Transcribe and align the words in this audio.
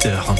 8h. 0.00 0.39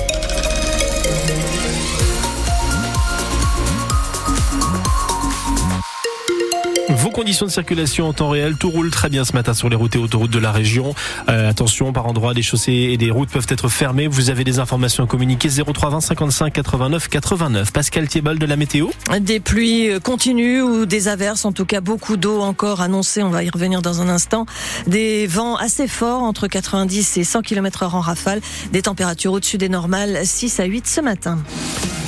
Conditions 7.20 7.44
de 7.44 7.50
circulation 7.50 8.09
en 8.09 8.14
temps 8.14 8.30
réel, 8.30 8.56
tout 8.56 8.71
roule 8.71 8.90
très 8.90 9.11
bien 9.11 9.27
ce 9.27 9.35
matin 9.35 9.53
sur 9.53 9.69
les 9.69 9.77
routes 9.77 9.95
et 9.95 9.99
autoroutes 9.99 10.30
de 10.30 10.38
la 10.38 10.53
région. 10.53 10.95
Euh, 11.29 11.51
attention, 11.51 11.93
par 11.93 12.06
endroits, 12.06 12.33
des 12.33 12.40
chaussées 12.40 12.88
et 12.93 12.96
des 12.96 13.11
routes 13.11 13.29
peuvent 13.29 13.46
être 13.51 13.69
fermées. 13.69 14.06
Vous 14.06 14.31
avez 14.31 14.43
des 14.43 14.58
informations 14.58 15.04
à 15.04 15.06
communiquer 15.06 15.51
03 15.51 16.00
55 16.00 16.50
89 16.50 17.09
89. 17.09 17.72
Pascal 17.72 18.09
Thiebol 18.09 18.38
de 18.38 18.46
la 18.46 18.56
météo. 18.56 18.86
Des 19.20 19.38
pluies 19.38 19.91
euh, 19.91 20.00
continues 20.00 20.62
ou 20.62 20.86
des 20.86 21.09
averses, 21.09 21.45
en 21.45 21.52
tout 21.52 21.66
cas 21.66 21.82
beaucoup 21.82 22.16
d'eau 22.16 22.41
encore 22.41 22.80
annoncée. 22.80 23.23
On 23.23 23.28
va 23.28 23.45
y 23.45 23.50
revenir 23.50 23.82
dans 23.82 24.00
un 24.00 24.09
instant. 24.09 24.46
Des 24.87 25.27
vents 25.27 25.56
assez 25.56 25.88
forts 25.88 26.23
entre 26.23 26.46
90 26.46 27.18
et 27.18 27.24
100 27.24 27.42
km 27.42 27.82
heure 27.82 27.96
en 27.96 28.00
rafale. 28.00 28.41
Des 28.73 28.80
températures 28.80 29.34
au-dessus 29.34 29.59
des 29.59 29.68
normales, 29.68 30.20
6 30.24 30.59
à 30.59 30.64
8 30.64 30.87
ce 30.87 31.02
matin. 31.02 31.38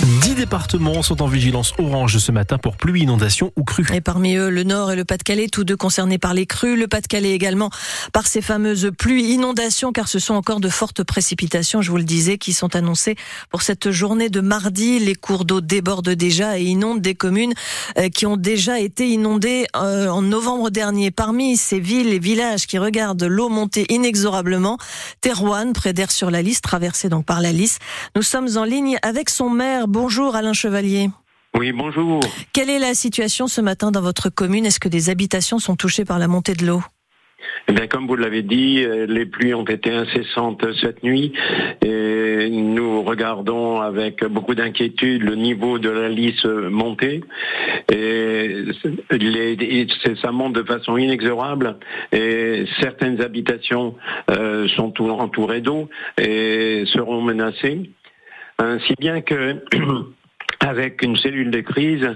10 0.03 0.35
départements 0.35 1.01
sont 1.03 1.23
en 1.23 1.29
vigilance 1.29 1.75
orange 1.79 2.19
ce 2.19 2.33
matin 2.33 2.59
pour 2.59 2.77
pluie, 2.77 3.03
inondation 3.03 3.53
ou 3.55 3.63
crue. 3.63 3.87
Et 3.95 4.01
parmi 4.01 4.35
eux, 4.35 4.51
le 4.51 4.65
Nord 4.65 4.91
et 4.91 4.97
le 4.97 5.05
Pas-de-Calais, 5.05 5.47
tous 5.47 5.63
deux 5.63 5.77
concernés 5.77 6.19
par 6.19 6.35
les 6.35 6.45
crues. 6.45 6.77
Le 6.77 6.89
Pas-de-Calais 6.89 7.31
également 7.31 7.71
par 8.13 8.27
ces 8.27 8.43
fameuses 8.43 8.91
pluies, 8.99 9.33
inondations, 9.33 9.93
car 9.93 10.09
ce 10.09 10.19
sont 10.19 10.35
encore 10.35 10.59
de 10.59 10.69
fortes 10.69 11.05
précipitations, 11.05 11.83
je 11.83 11.91
vous 11.93 11.99
le 11.99 12.03
disais, 12.03 12.37
qui 12.37 12.53
sont 12.53 12.75
annoncées 12.75 13.15
pour 13.49 13.63
cette 13.63 13.93
journée 13.93 14.29
de 14.29 14.41
mardi. 14.41 14.99
Les 14.99 15.15
cours 15.15 15.45
d'eau 15.45 15.61
débordent 15.61 16.11
déjà 16.11 16.59
et 16.59 16.65
inondent 16.65 17.01
des 17.01 17.15
communes 17.15 17.55
euh, 17.97 18.09
qui 18.09 18.27
ont 18.27 18.37
déjà 18.37 18.81
été 18.81 19.09
inondées 19.09 19.67
euh, 19.77 20.09
en 20.09 20.23
novembre 20.23 20.71
dernier. 20.71 21.13
Parmi 21.13 21.57
ces 21.57 21.79
villes 21.79 22.13
et 22.13 22.19
villages 22.19 22.67
qui 22.67 22.79
regardent 22.79 23.23
l'eau 23.23 23.49
monter 23.49 23.87
inexorablement, 23.89 24.79
Terouane, 25.21 25.73
près 25.73 25.95
sur 26.09 26.33
la 26.33 26.43
Lys, 26.43 26.61
traversée 26.61 27.09
donc 27.09 27.25
par 27.25 27.41
la 27.41 27.53
Lys. 27.53 27.79
Nous 28.17 28.23
sommes 28.23 28.49
en 28.57 28.65
ligne 28.65 28.99
avec 29.03 29.31
son 29.31 29.49
maire. 29.49 29.87
Bonjour 29.93 30.37
Alain 30.37 30.55
Chevalier. 30.55 31.11
Oui, 31.55 31.71
bonjour. 31.71 32.21
Quelle 32.55 32.71
est 32.71 32.79
la 32.79 32.95
situation 32.95 33.47
ce 33.47 33.61
matin 33.61 33.91
dans 33.91 34.01
votre 34.01 34.31
commune? 34.31 34.65
Est-ce 34.65 34.81
que 34.81 34.89
des 34.89 35.11
habitations 35.11 35.59
sont 35.59 35.77
touchées 35.77 36.07
par 36.07 36.19
la 36.19 36.29
montée 36.29 36.55
de 36.55 36.65
l'eau? 36.65 36.81
Eh 37.69 37.73
bien, 37.73 37.87
comme 37.89 38.07
vous 38.07 38.17
l'avez 38.17 38.41
dit, 38.41 38.83
euh, 38.83 39.05
les 39.07 39.27
pluies 39.27 39.53
ont 39.53 39.67
été 39.67 39.91
incessantes 39.91 40.65
cette 40.81 41.03
nuit 41.03 41.35
et 41.85 42.49
nous 42.51 43.03
regardons 43.03 43.83
avec 43.83 44.25
beaucoup 44.25 44.55
d'inquiétude 44.55 45.25
le 45.25 45.35
niveau 45.35 45.79
de 45.79 45.91
la 45.91 46.09
lisse 46.09 46.43
monter 46.47 47.23
et 47.93 48.65
ça 50.23 50.33
monte 50.33 50.55
de 50.55 50.63
façon 50.63 50.97
inexorable 50.97 51.77
et 52.13 52.65
certaines 52.81 53.21
habitations 53.21 53.97
euh, 54.31 54.67
sont 54.69 54.95
entourées 55.03 55.61
d'eau 55.61 55.91
et 56.17 56.85
seront 56.95 57.21
menacées. 57.21 57.91
Ainsi 58.63 58.95
bien 58.99 59.21
que 59.23 59.57
avec 60.61 61.03
une 61.03 61.17
cellule 61.17 61.51
de 61.51 61.61
crise, 61.61 62.09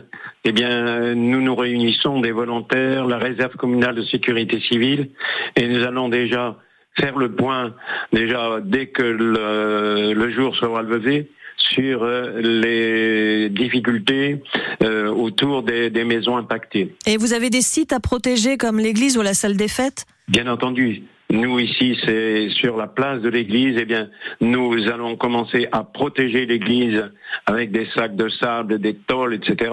eh 0.45 0.53
bien, 0.53 1.15
nous 1.15 1.41
nous 1.41 1.57
réunissons 1.57 2.21
des 2.21 2.31
volontaires, 2.31 3.07
la 3.07 3.19
réserve 3.19 3.57
communale 3.57 3.97
de 3.97 4.05
sécurité 4.05 4.61
civile, 4.61 5.11
et 5.57 5.67
nous 5.67 5.83
allons 5.83 6.09
déjà 6.09 6.57
faire 6.97 7.19
le 7.19 7.33
point, 7.33 7.75
déjà 8.13 8.61
dès 8.63 8.87
que 8.87 9.03
le, 9.03 10.31
jour 10.31 10.55
sera 10.57 10.83
levé, 10.83 11.31
sur 11.57 12.05
euh, 12.05 12.41
les 12.41 13.49
difficultés 13.49 14.41
euh, 14.85 15.09
autour 15.09 15.65
des, 15.65 15.91
des 15.91 16.05
maisons 16.05 16.37
impactées. 16.37 16.95
Et 17.07 17.17
vous 17.17 17.33
avez 17.33 17.51
des 17.51 17.63
sites 17.63 17.93
à 17.93 17.99
protéger 17.99 18.57
comme 18.57 18.79
l'église 18.79 19.19
ou 19.19 19.23
la 19.23 19.35
salle 19.35 19.57
des 19.57 19.67
fêtes? 19.67 20.07
Bien 20.29 20.47
entendu. 20.47 21.03
Nous 21.37 21.59
ici, 21.59 21.99
c'est 22.03 22.49
sur 22.49 22.79
la 22.79 22.87
place 22.87 23.21
de 23.21 23.29
l'église. 23.29 23.77
Eh 23.79 23.85
bien, 23.85 24.09
nous 24.41 24.89
allons 24.89 25.17
commencer 25.17 25.69
à 25.71 25.85
protéger 25.85 26.47
l'église 26.47 27.05
avec 27.45 27.73
des 27.73 27.87
sacs 27.95 28.17
de 28.17 28.31
sable, 28.31 28.79
des 28.79 28.95
tôles, 28.95 29.35
etc. 29.35 29.71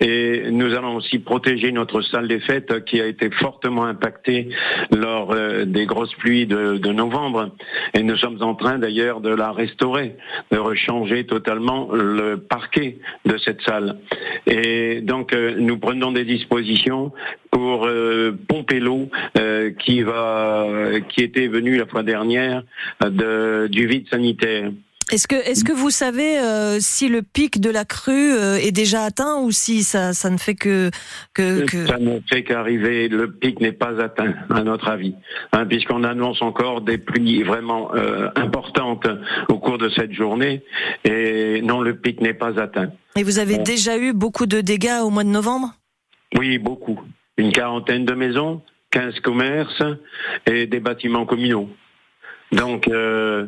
Et 0.00 0.50
nous 0.50 0.74
allons 0.74 0.96
aussi 0.96 1.18
protéger 1.18 1.72
notre 1.72 2.02
salle 2.02 2.28
des 2.28 2.40
fêtes 2.40 2.84
qui 2.84 3.00
a 3.00 3.06
été 3.06 3.30
fortement 3.30 3.84
impactée 3.84 4.50
lors 4.90 5.32
euh, 5.32 5.64
des 5.64 5.86
grosses 5.86 6.14
pluies 6.16 6.46
de, 6.46 6.76
de, 6.76 6.92
novembre. 6.92 7.50
Et 7.94 8.02
nous 8.02 8.16
sommes 8.16 8.42
en 8.42 8.54
train 8.54 8.78
d'ailleurs 8.78 9.20
de 9.20 9.30
la 9.30 9.52
restaurer, 9.52 10.16
de 10.50 10.58
rechanger 10.58 11.26
totalement 11.26 11.88
le 11.92 12.36
parquet 12.36 12.98
de 13.24 13.36
cette 13.38 13.62
salle. 13.62 13.98
Et 14.46 15.00
donc, 15.00 15.32
euh, 15.32 15.54
nous 15.58 15.78
prenons 15.78 16.12
des 16.12 16.24
dispositions 16.24 17.12
pour 17.50 17.86
euh, 17.86 18.36
pomper 18.48 18.80
l'eau 18.80 19.08
qui 19.78 20.02
va 20.02 20.66
qui 21.08 21.22
était 21.22 21.46
venu 21.46 21.76
la 21.76 21.86
fois 21.86 22.02
dernière 22.02 22.62
de, 23.00 23.66
du 23.68 23.86
vide 23.86 24.08
sanitaire. 24.08 24.70
Est-ce 25.12 25.28
que, 25.28 25.36
est-ce 25.36 25.62
que 25.62 25.72
vous 25.72 25.90
savez 25.90 26.40
euh, 26.40 26.78
si 26.80 27.08
le 27.08 27.22
pic 27.22 27.60
de 27.60 27.70
la 27.70 27.84
crue 27.84 28.32
euh, 28.32 28.56
est 28.56 28.72
déjà 28.72 29.04
atteint 29.04 29.40
ou 29.40 29.52
si 29.52 29.84
ça, 29.84 30.12
ça 30.12 30.30
ne 30.30 30.36
fait 30.36 30.56
que, 30.56 30.90
que, 31.32 31.64
que... 31.64 31.86
Ça 31.86 31.98
ne 31.98 32.18
fait 32.28 32.42
qu'arriver. 32.42 33.06
Le 33.08 33.30
pic 33.30 33.60
n'est 33.60 33.70
pas 33.70 34.00
atteint, 34.02 34.34
à 34.50 34.64
notre 34.64 34.88
avis, 34.88 35.14
hein, 35.52 35.64
puisqu'on 35.64 36.02
annonce 36.02 36.42
encore 36.42 36.80
des 36.80 36.98
pluies 36.98 37.44
vraiment 37.44 37.94
euh, 37.94 38.30
importantes 38.34 39.06
au 39.48 39.60
cours 39.60 39.78
de 39.78 39.88
cette 39.90 40.12
journée. 40.12 40.64
Et 41.04 41.62
non, 41.62 41.82
le 41.82 41.94
pic 41.96 42.20
n'est 42.20 42.34
pas 42.34 42.60
atteint. 42.60 42.90
Et 43.14 43.22
vous 43.22 43.38
avez 43.38 43.58
déjà 43.58 43.96
eu 43.98 44.12
beaucoup 44.12 44.46
de 44.46 44.60
dégâts 44.60 45.02
au 45.04 45.10
mois 45.10 45.24
de 45.24 45.28
novembre? 45.28 45.72
Oui, 46.36 46.58
beaucoup. 46.58 47.00
Une 47.36 47.52
quarantaine 47.52 48.06
de 48.06 48.14
maisons, 48.14 48.60
15 48.90 49.20
commerces 49.20 49.82
et 50.46 50.66
des 50.66 50.80
bâtiments 50.80 51.26
communaux. 51.26 51.68
Donc, 52.52 52.86
euh, 52.86 53.46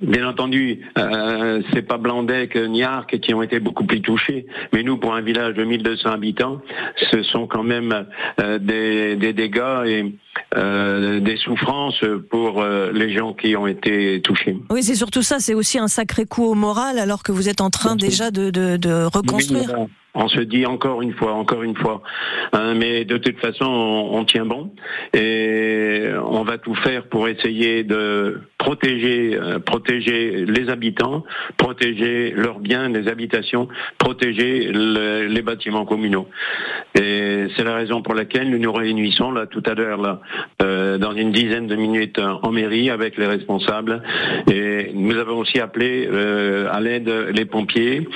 bien 0.00 0.28
entendu, 0.28 0.80
euh, 0.98 1.62
c'est 1.72 1.82
pas 1.82 1.96
Blandec 1.96 2.56
ni 2.56 2.82
Arc 2.82 3.18
qui 3.20 3.34
ont 3.34 3.42
été 3.42 3.60
beaucoup 3.60 3.84
plus 3.84 4.02
touchés, 4.02 4.46
mais 4.72 4.82
nous, 4.82 4.96
pour 4.96 5.14
un 5.14 5.20
village 5.20 5.54
de 5.54 5.64
1200 5.64 6.10
habitants, 6.10 6.60
ce 7.10 7.22
sont 7.22 7.46
quand 7.46 7.62
même 7.62 8.06
euh, 8.40 8.58
des, 8.58 9.14
des, 9.16 9.32
dégâts 9.32 9.86
et 9.86 10.14
euh, 10.56 11.20
des 11.20 11.36
souffrances 11.36 12.04
pour 12.30 12.64
les 12.64 13.12
gens 13.12 13.32
qui 13.32 13.56
ont 13.56 13.66
été 13.66 14.20
touchés. 14.22 14.56
Oui, 14.70 14.82
c'est 14.82 14.96
surtout 14.96 15.22
ça. 15.22 15.38
C'est 15.38 15.54
aussi 15.54 15.78
un 15.78 15.88
sacré 15.88 16.26
coup 16.26 16.44
au 16.44 16.54
moral, 16.54 16.98
alors 16.98 17.22
que 17.22 17.30
vous 17.30 17.48
êtes 17.48 17.60
en 17.60 17.70
train 17.70 17.94
déjà 17.94 18.30
de, 18.30 18.50
de, 18.50 18.76
de 18.76 19.04
reconstruire 19.04 19.86
on 20.14 20.28
se 20.28 20.40
dit 20.40 20.66
encore 20.66 21.02
une 21.02 21.14
fois, 21.14 21.32
encore 21.32 21.62
une 21.62 21.76
fois. 21.76 22.02
Hein, 22.52 22.74
mais 22.74 23.04
de 23.04 23.16
toute 23.16 23.38
façon, 23.38 23.64
on, 23.64 24.24
tient 24.24 24.44
bon 24.44 24.74
et 25.14 26.10
on 26.24 26.42
va 26.42 26.58
tout 26.58 26.74
faire 26.74 27.08
pour 27.08 27.28
essayer 27.28 27.82
de 27.82 28.40
protéger, 28.62 29.36
euh, 29.36 29.58
protéger 29.58 30.46
les 30.46 30.70
habitants, 30.70 31.24
protéger 31.56 32.30
leurs 32.30 32.60
biens, 32.60 32.88
les 32.88 33.08
habitations, 33.08 33.66
protéger 33.98 34.70
les 34.72 35.42
bâtiments 35.42 35.84
communaux. 35.84 36.28
Et 36.94 37.48
c'est 37.56 37.64
la 37.64 37.74
raison 37.74 38.02
pour 38.02 38.14
laquelle 38.14 38.50
nous 38.50 38.58
nous 38.58 38.72
réunissons 38.72 39.32
là 39.32 39.46
tout 39.46 39.64
à 39.66 39.74
l'heure 39.74 40.00
là, 40.00 40.20
euh, 40.62 40.96
dans 40.96 41.12
une 41.12 41.32
dizaine 41.32 41.66
de 41.66 41.74
minutes 41.74 42.20
en 42.20 42.52
mairie 42.52 42.88
avec 42.90 43.16
les 43.16 43.26
responsables. 43.26 44.00
Et 44.48 44.92
nous 44.94 45.16
avons 45.16 45.38
aussi 45.38 45.58
appelé 45.58 46.08
euh, 46.08 46.68
à 46.70 46.80
l'aide 46.80 47.10
les 47.34 47.44
pompiers 47.44 48.08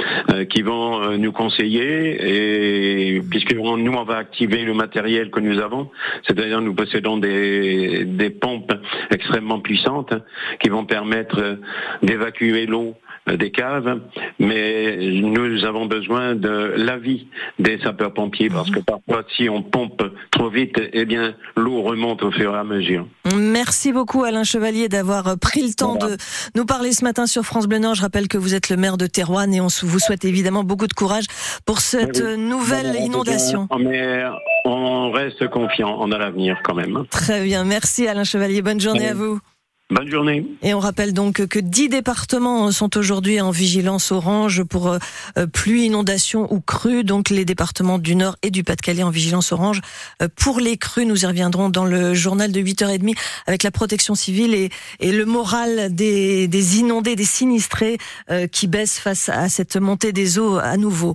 qui 0.49 0.63
vont 0.63 1.17
nous 1.19 1.33
conseiller 1.33 3.17
et 3.17 3.21
puisque 3.31 3.55
nous 3.55 3.93
on 3.93 4.05
va 4.05 4.19
activer 4.19 4.63
le 4.63 4.75
matériel 4.75 5.31
que 5.31 5.41
nous 5.41 5.59
avons, 5.59 5.91
c'est-à-dire 6.27 6.61
nous 6.61 6.75
possédons 6.75 7.17
des, 7.17 8.05
des 8.05 8.31
pompes 8.31 8.73
extrêmement 9.11 9.59
puissantes 9.59 10.15
qui 10.61 10.69
vont 10.69 10.85
permettre 10.85 11.59
d'évacuer 12.03 12.67
l'eau 12.67 12.95
des 13.35 13.51
caves, 13.51 14.01
mais 14.39 14.99
nous 15.21 15.65
avons 15.65 15.87
besoin 15.87 16.35
de 16.35 16.75
l'avis 16.77 17.27
des 17.59 17.79
sapeurs-pompiers 17.79 18.51
parce 18.51 18.71
que 18.71 18.79
parfois, 18.79 19.25
si 19.37 19.49
on 19.49 19.63
pompe 19.63 20.03
trop 20.31 20.49
vite, 20.49 20.81
eh 20.93 21.05
bien, 21.05 21.35
l'eau 21.57 21.83
remonte 21.83 22.23
au 22.23 22.31
fur 22.31 22.55
et 22.55 22.59
à 22.59 22.65
mesure. 22.65 23.07
Merci 23.37 23.93
beaucoup 23.93 24.23
Alain 24.23 24.45
Chevalier 24.45 24.89
d'avoir 24.89 25.37
pris 25.39 25.63
le 25.63 25.75
temps 25.75 25.97
de 25.97 26.17
nous 26.55 26.65
parler 26.65 26.93
ce 26.93 27.05
matin 27.05 27.27
sur 27.27 27.43
France 27.43 27.67
Bleu 27.67 27.79
Nord. 27.79 27.97
Je 27.97 28.03
rappelle 28.03 28.29
que 28.29 28.39
vous 28.39 28.55
êtes 28.55 28.69
le 28.69 28.77
maire 28.77 28.97
de 28.97 29.07
Terouane 29.07 29.53
et 29.55 29.61
on 29.61 29.69
vous 29.83 29.99
souhaite 29.99 30.25
évidemment 30.25 30.63
beaucoup 30.63 30.87
de 30.87 30.95
courage 30.95 31.25
pour 31.65 31.81
cette 31.81 32.21
nouvelle 32.21 32.95
inondation. 32.95 33.69
Mais 33.81 34.23
on 34.65 35.11
reste 35.11 35.49
confiant 35.49 35.97
en 35.99 36.07
l'avenir 36.07 36.61
quand 36.63 36.75
même. 36.75 37.05
Très 37.11 37.43
bien, 37.43 37.65
merci 37.65 38.07
Alain 38.07 38.25
Chevalier. 38.25 38.63
Bonne 38.63 38.81
journée 38.81 39.09
à 39.09 39.15
vous. 39.15 39.41
Bonne 39.89 40.11
journée. 40.11 40.45
Et 40.63 40.75
on 40.75 40.81
rappelle 40.81 41.13
donc 41.13 41.47
que 41.47 41.61
dix 41.61 41.89
départements 41.89 42.73
sont 42.73 42.97
aujourd'hui 42.97 43.41
en 43.41 43.53
vigilance 43.53 44.11
orange 44.11 44.65
pour 44.65 44.89
euh, 44.89 44.99
euh, 45.39 45.47
pluie, 45.47 45.85
inondation 45.85 46.53
ou 46.53 46.61
crue. 46.61 47.05
Donc 47.05 47.31
les 47.31 47.45
départements 47.45 48.01
du 48.01 48.17
Nord 48.17 48.35
et 48.43 48.51
du 48.51 48.65
Pas-de-Calais 48.65 49.05
en 49.05 49.11
vigilance 49.11 49.53
orange 49.53 49.81
euh, 50.23 50.29
pour 50.35 50.59
les 50.59 50.77
crues. 50.77 51.07
Nous 51.07 51.23
y 51.23 51.27
reviendrons 51.27 51.69
dans 51.69 51.85
le 51.85 52.15
journal 52.15 52.51
de 52.51 52.61
8h30 52.61 53.17
avec 53.47 53.63
la 53.63 53.71
protection 53.71 54.17
civile 54.17 54.55
et, 54.55 54.71
et 54.99 55.13
le 55.13 55.25
moral 55.25 55.95
des, 55.95 56.49
des, 56.49 56.79
inondés, 56.81 57.15
des 57.15 57.25
sinistrés 57.25 57.99
qui 58.51 58.67
baissent 58.67 58.99
face 58.99 59.29
à 59.29 59.49
cette 59.49 59.77
montée 59.77 60.13
des 60.13 60.39
eaux 60.41 60.57
à 60.57 60.77
nouveau. 60.77 61.15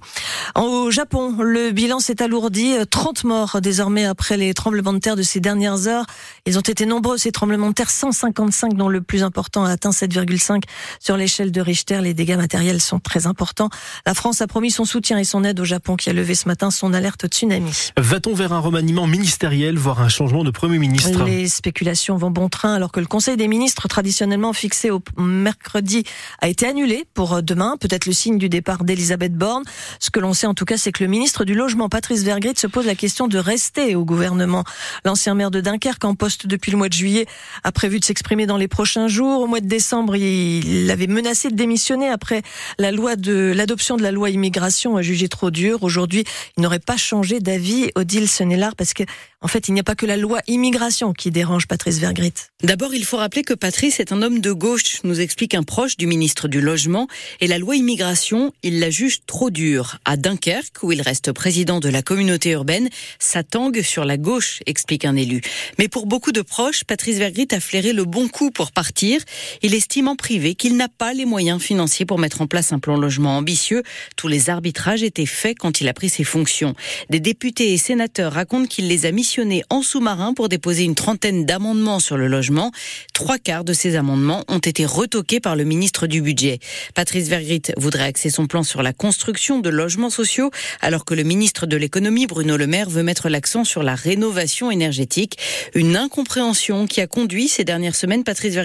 Au 0.55 0.91
Japon, 0.91 1.35
le 1.41 1.71
bilan 1.71 1.99
s'est 1.99 2.21
alourdi. 2.21 2.75
30 2.89 3.25
morts 3.25 3.59
désormais 3.61 4.05
après 4.05 4.37
les 4.37 4.53
tremblements 4.53 4.93
de 4.93 4.99
terre 4.99 5.17
de 5.17 5.23
ces 5.23 5.41
dernières 5.41 5.87
heures. 5.87 6.05
Ils 6.45 6.57
ont 6.57 6.61
été 6.61 6.85
nombreux 6.85 7.17
ces 7.17 7.33
tremblements 7.33 7.69
de 7.69 7.73
terre, 7.73 7.89
155 7.89 8.60
7,5 8.61 8.75
dont 8.75 8.89
le 8.89 9.01
plus 9.01 9.23
important 9.23 9.63
a 9.65 9.71
atteint 9.71 9.91
7,5 9.91 10.63
sur 10.99 11.17
l'échelle 11.17 11.51
de 11.51 11.61
Richter. 11.61 11.99
Les 12.01 12.13
dégâts 12.13 12.35
matériels 12.35 12.81
sont 12.81 12.99
très 12.99 13.27
importants. 13.27 13.69
La 14.05 14.13
France 14.13 14.41
a 14.41 14.47
promis 14.47 14.71
son 14.71 14.85
soutien 14.85 15.17
et 15.17 15.23
son 15.23 15.43
aide 15.43 15.59
au 15.59 15.65
Japon 15.65 15.95
qui 15.95 16.09
a 16.09 16.13
levé 16.13 16.35
ce 16.35 16.47
matin 16.47 16.71
son 16.71 16.93
alerte 16.93 17.27
tsunami. 17.27 17.71
Va-t-on 17.97 18.33
vers 18.33 18.53
un 18.53 18.59
remaniement 18.59 19.07
ministériel, 19.07 19.77
voire 19.77 20.01
un 20.01 20.09
changement 20.09 20.43
de 20.43 20.51
Premier 20.51 20.77
ministre? 20.77 21.23
Les 21.25 21.47
spéculations 21.47 22.17
vont 22.17 22.31
bon 22.31 22.49
train 22.49 22.73
alors 22.73 22.91
que 22.91 22.99
le 22.99 23.05
Conseil 23.05 23.37
des 23.37 23.47
ministres 23.47 23.87
traditionnellement 23.87 24.53
fixé 24.53 24.91
au 24.91 25.01
mercredi 25.17 26.03
a 26.39 26.47
été 26.47 26.67
annulé 26.67 27.05
pour 27.13 27.41
demain. 27.43 27.77
Peut-être 27.79 28.05
le 28.05 28.13
signe 28.13 28.37
du 28.37 28.49
départ 28.49 28.83
d'Elisabeth 28.83 29.33
Borne. 29.33 29.63
Ce 29.99 30.09
que 30.09 30.19
l'on 30.19 30.33
sait 30.33 30.47
en 30.47 30.53
tout 30.53 30.65
cas, 30.65 30.77
c'est 30.77 30.91
que 30.91 31.03
le 31.03 31.09
ministre 31.09 31.45
du 31.45 31.53
Logement, 31.53 31.89
Patrice 31.89 32.23
Vergrit, 32.23 32.53
se 32.55 32.67
pose 32.67 32.85
la 32.85 32.95
question 32.95 33.27
de 33.27 33.37
rester 33.37 33.95
au 33.95 34.05
gouvernement. 34.05 34.63
L'ancien 35.05 35.35
maire 35.35 35.51
de 35.51 35.61
Dunkerque, 35.61 36.03
en 36.03 36.15
poste 36.15 36.47
depuis 36.47 36.71
le 36.71 36.77
mois 36.77 36.89
de 36.89 36.93
juillet, 36.93 37.25
a 37.63 37.71
prévu 37.71 37.99
de 37.99 38.05
s'exprimer 38.05 38.45
dans 38.45 38.50
les 38.57 38.67
prochains 38.67 39.07
jours. 39.07 39.41
Au 39.41 39.47
mois 39.47 39.61
de 39.61 39.67
décembre, 39.67 40.15
il 40.15 40.89
avait 40.91 41.07
menacé 41.07 41.49
de 41.49 41.55
démissionner 41.55 42.07
après 42.07 42.41
la 42.77 42.91
loi 42.91 43.15
de 43.15 43.53
l'adoption 43.55 43.97
de 43.97 44.03
la 44.03 44.11
loi 44.11 44.29
immigration 44.29 44.97
a 44.97 45.01
jugé 45.01 45.27
trop 45.27 45.51
dur. 45.51 45.83
Aujourd'hui, 45.83 46.23
il 46.57 46.63
n'aurait 46.63 46.79
pas 46.79 46.97
changé 46.97 47.39
d'avis, 47.39 47.91
Odile 47.95 48.27
Sennelard, 48.27 48.75
parce 48.75 48.93
que 48.93 49.03
en 49.43 49.47
fait, 49.47 49.67
il 49.67 49.73
n'y 49.73 49.79
a 49.79 49.83
pas 49.83 49.95
que 49.95 50.05
la 50.05 50.17
loi 50.17 50.39
immigration 50.45 51.13
qui 51.13 51.31
dérange 51.31 51.65
Patrice 51.67 51.97
Vergrit. 51.97 52.33
D'abord, 52.63 52.93
il 52.93 53.03
faut 53.03 53.17
rappeler 53.17 53.41
que 53.41 53.55
Patrice 53.55 53.99
est 53.99 54.11
un 54.11 54.21
homme 54.21 54.39
de 54.39 54.51
gauche, 54.51 54.99
nous 55.03 55.19
explique 55.19 55.55
un 55.55 55.63
proche 55.63 55.97
du 55.97 56.05
ministre 56.05 56.47
du 56.47 56.61
Logement. 56.61 57.07
Et 57.39 57.47
la 57.47 57.57
loi 57.57 57.75
immigration, 57.75 58.53
il 58.61 58.79
la 58.79 58.91
juge 58.91 59.21
trop 59.25 59.49
dure. 59.49 59.97
À 60.05 60.15
Dunkerque, 60.15 60.83
où 60.83 60.91
il 60.91 61.01
reste 61.01 61.31
président 61.31 61.79
de 61.79 61.89
la 61.89 62.03
communauté 62.03 62.51
urbaine, 62.51 62.89
ça 63.17 63.41
tangue 63.41 63.81
sur 63.81 64.05
la 64.05 64.17
gauche, 64.17 64.59
explique 64.67 65.05
un 65.05 65.15
élu. 65.15 65.41
Mais 65.79 65.87
pour 65.87 66.05
beaucoup 66.05 66.31
de 66.31 66.41
proches, 66.41 66.83
Patrice 66.83 67.17
Vergrit 67.17 67.47
a 67.51 67.59
flairé 67.59 67.93
le 67.93 68.05
bon 68.05 68.27
coup 68.27 68.40
pour 68.49 68.71
partir. 68.71 69.21
Il 69.61 69.75
estime 69.75 70.07
en 70.07 70.15
privé 70.15 70.55
qu'il 70.55 70.77
n'a 70.77 70.87
pas 70.87 71.13
les 71.13 71.25
moyens 71.25 71.61
financiers 71.61 72.05
pour 72.05 72.17
mettre 72.17 72.41
en 72.41 72.47
place 72.47 72.73
un 72.73 72.79
plan 72.79 72.97
logement 72.97 73.37
ambitieux. 73.37 73.83
Tous 74.15 74.27
les 74.27 74.49
arbitrages 74.49 75.03
étaient 75.03 75.25
faits 75.25 75.57
quand 75.59 75.81
il 75.81 75.87
a 75.87 75.93
pris 75.93 76.09
ses 76.09 76.23
fonctions. 76.23 76.73
Des 77.09 77.19
députés 77.19 77.73
et 77.73 77.77
sénateurs 77.77 78.33
racontent 78.33 78.67
qu'il 78.67 78.87
les 78.87 79.05
a 79.05 79.11
mis 79.11 79.21
en 79.69 79.81
sous-marin 79.81 80.33
pour 80.33 80.49
déposer 80.49 80.83
une 80.83 80.95
trentaine 80.95 81.45
d'amendements 81.45 81.99
sur 81.99 82.17
le 82.17 82.27
logement. 82.27 82.71
Trois 83.13 83.37
quarts 83.37 83.63
de 83.63 83.73
ces 83.73 83.95
amendements 83.95 84.43
ont 84.47 84.59
été 84.59 84.85
retoqués 84.85 85.39
par 85.39 85.55
le 85.55 85.63
ministre 85.63 86.07
du 86.07 86.21
Budget. 86.21 86.59
Patrice 86.95 87.27
Vergrit 87.27 87.61
voudrait 87.77 88.05
axer 88.05 88.29
son 88.29 88.47
plan 88.47 88.63
sur 88.63 88.81
la 88.81 88.93
construction 88.93 89.59
de 89.59 89.69
logements 89.69 90.09
sociaux, 90.09 90.51
alors 90.81 91.05
que 91.05 91.13
le 91.13 91.23
ministre 91.23 91.65
de 91.65 91.77
l'économie, 91.77 92.27
Bruno 92.27 92.57
Le 92.57 92.67
Maire, 92.67 92.89
veut 92.89 93.03
mettre 93.03 93.29
l'accent 93.29 93.63
sur 93.63 93.83
la 93.83 93.95
rénovation 93.95 94.71
énergétique. 94.71 95.37
Une 95.75 95.95
incompréhension 95.95 96.87
qui 96.87 97.01
a 97.01 97.07
conduit 97.07 97.47
ces 97.47 97.63
dernières 97.63 97.95
semaines 97.95 98.23
Patrice 98.31 98.55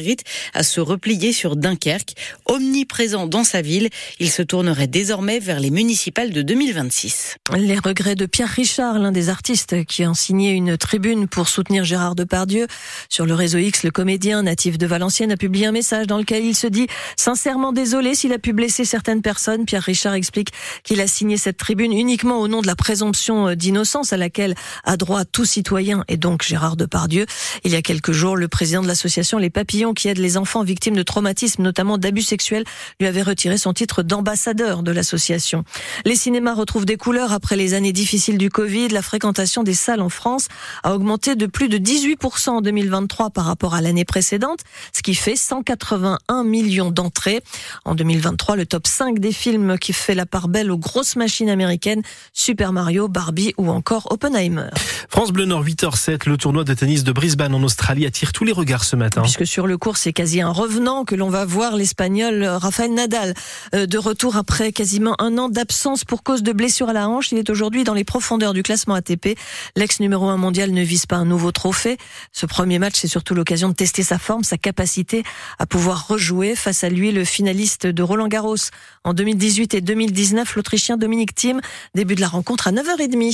à 0.54 0.62
se 0.62 0.80
replier 0.80 1.32
sur 1.32 1.56
Dunkerque. 1.56 2.14
Omniprésent 2.44 3.26
dans 3.26 3.42
sa 3.42 3.62
ville, 3.62 3.88
il 4.20 4.30
se 4.30 4.42
tournerait 4.42 4.86
désormais 4.86 5.40
vers 5.40 5.58
les 5.58 5.70
municipales 5.70 6.30
de 6.30 6.42
2026. 6.42 7.38
Les 7.56 7.76
regrets 7.76 8.14
de 8.14 8.26
Pierre 8.26 8.48
Richard, 8.48 9.00
l'un 9.00 9.10
des 9.10 9.28
artistes 9.28 9.84
qui 9.86 10.04
a 10.04 10.14
signé 10.14 10.52
une 10.52 10.76
tribune 10.76 11.26
pour 11.26 11.48
soutenir 11.48 11.82
Gérard 11.82 12.14
Depardieu. 12.14 12.68
Sur 13.08 13.26
le 13.26 13.34
réseau 13.34 13.58
X, 13.58 13.82
le 13.82 13.90
comédien 13.90 14.44
natif 14.44 14.78
de 14.78 14.86
Valenciennes 14.86 15.32
a 15.32 15.36
publié 15.36 15.66
un 15.66 15.72
message 15.72 16.06
dans 16.06 16.18
lequel 16.18 16.44
il 16.44 16.54
se 16.54 16.68
dit 16.68 16.86
sincèrement 17.16 17.72
désolé 17.72 18.14
s'il 18.14 18.32
a 18.32 18.38
pu 18.38 18.52
blesser 18.52 18.84
certaines 18.84 19.20
personnes. 19.20 19.64
Pierre 19.64 19.82
Richard 19.82 20.14
explique 20.14 20.50
qu'il 20.84 21.00
a 21.00 21.08
signé 21.08 21.38
cette 21.38 21.56
tribune 21.56 21.92
uniquement 21.92 22.38
au 22.38 22.46
nom 22.46 22.62
de 22.62 22.68
la 22.68 22.76
présomption 22.76 23.56
d'innocence 23.56 24.12
à 24.12 24.16
laquelle 24.16 24.54
a 24.84 24.96
droit 24.96 25.24
tout 25.24 25.44
citoyen 25.44 26.04
et 26.06 26.16
donc 26.16 26.44
Gérard 26.44 26.76
Depardieu. 26.76 27.26
Il 27.64 27.72
y 27.72 27.76
a 27.76 27.82
quelques 27.82 28.12
jours, 28.12 28.36
le 28.36 28.46
président 28.46 28.82
de 28.82 28.86
l'association 28.86 29.38
Les 29.38 29.50
Papillons 29.56 29.94
qui 29.94 30.08
aide 30.08 30.18
les 30.18 30.36
enfants 30.36 30.62
victimes 30.64 30.96
de 30.96 31.02
traumatismes, 31.02 31.62
notamment 31.62 31.96
d'abus 31.96 32.20
sexuels, 32.20 32.64
lui 33.00 33.06
avait 33.06 33.22
retiré 33.22 33.56
son 33.56 33.72
titre 33.72 34.02
d'ambassadeur 34.02 34.82
de 34.82 34.92
l'association. 34.92 35.64
Les 36.04 36.14
cinémas 36.14 36.52
retrouvent 36.52 36.84
des 36.84 36.98
couleurs 36.98 37.32
après 37.32 37.56
les 37.56 37.72
années 37.72 37.94
difficiles 37.94 38.36
du 38.36 38.50
Covid. 38.50 38.88
La 38.88 39.00
fréquentation 39.00 39.62
des 39.62 39.72
salles 39.72 40.02
en 40.02 40.10
France 40.10 40.48
a 40.82 40.94
augmenté 40.94 41.36
de 41.36 41.46
plus 41.46 41.70
de 41.70 41.78
18% 41.78 42.50
en 42.50 42.60
2023 42.60 43.30
par 43.30 43.46
rapport 43.46 43.72
à 43.72 43.80
l'année 43.80 44.04
précédente, 44.04 44.60
ce 44.92 45.00
qui 45.00 45.14
fait 45.14 45.36
181 45.36 46.44
millions 46.44 46.90
d'entrées. 46.90 47.40
En 47.86 47.94
2023, 47.94 48.56
le 48.56 48.66
top 48.66 48.86
5 48.86 49.20
des 49.20 49.32
films 49.32 49.78
qui 49.78 49.94
fait 49.94 50.14
la 50.14 50.26
part 50.26 50.48
belle 50.48 50.70
aux 50.70 50.76
grosses 50.76 51.16
machines 51.16 51.48
américaines, 51.48 52.02
Super 52.34 52.74
Mario, 52.74 53.08
Barbie 53.08 53.54
ou 53.56 53.70
encore 53.70 54.08
Oppenheimer. 54.10 54.68
France 55.08 55.32
Bleu 55.32 55.46
Nord 55.46 55.64
8h07, 55.64 56.28
le 56.28 56.36
tournoi 56.36 56.64
de 56.64 56.74
tennis 56.74 57.04
de 57.04 57.12
Brisbane 57.12 57.54
en 57.54 57.62
Australie 57.62 58.04
attire 58.04 58.34
tous 58.34 58.44
les 58.44 58.52
regards 58.52 58.84
ce 58.84 58.96
matin. 58.96 59.22
Puisque 59.22 59.45
sur 59.46 59.66
le 59.66 59.78
cours, 59.78 59.96
c'est 59.96 60.12
quasi 60.12 60.40
un 60.40 60.50
revenant 60.50 61.04
que 61.04 61.14
l'on 61.14 61.30
va 61.30 61.44
voir 61.44 61.76
l'Espagnol 61.76 62.44
Rafael 62.44 62.92
Nadal 62.92 63.34
euh, 63.74 63.86
de 63.86 63.98
retour 63.98 64.36
après 64.36 64.72
quasiment 64.72 65.14
un 65.18 65.38
an 65.38 65.48
d'absence 65.48 66.04
pour 66.04 66.22
cause 66.22 66.42
de 66.42 66.52
blessure 66.52 66.88
à 66.88 66.92
la 66.92 67.08
hanche. 67.08 67.32
Il 67.32 67.38
est 67.38 67.48
aujourd'hui 67.48 67.84
dans 67.84 67.94
les 67.94 68.04
profondeurs 68.04 68.52
du 68.52 68.62
classement 68.62 68.94
ATP. 68.94 69.38
L'ex 69.76 70.00
numéro 70.00 70.28
1 70.28 70.36
mondial 70.36 70.72
ne 70.72 70.82
vise 70.82 71.06
pas 71.06 71.16
un 71.16 71.24
nouveau 71.24 71.52
trophée. 71.52 71.96
Ce 72.32 72.44
premier 72.44 72.78
match, 72.78 72.94
c'est 72.96 73.08
surtout 73.08 73.34
l'occasion 73.34 73.68
de 73.68 73.74
tester 73.74 74.02
sa 74.02 74.18
forme, 74.18 74.44
sa 74.44 74.58
capacité 74.58 75.22
à 75.58 75.66
pouvoir 75.66 76.08
rejouer 76.08 76.54
face 76.54 76.84
à 76.84 76.88
lui 76.88 77.12
le 77.12 77.24
finaliste 77.24 77.86
de 77.86 78.02
Roland 78.02 78.28
Garros 78.28 78.56
en 79.04 79.14
2018 79.14 79.74
et 79.74 79.80
2019, 79.80 80.56
l'Autrichien 80.56 80.96
Dominique 80.96 81.34
Thiem. 81.34 81.60
Début 81.94 82.14
de 82.14 82.20
la 82.20 82.28
rencontre 82.28 82.68
à 82.68 82.72
9h30. 82.72 83.16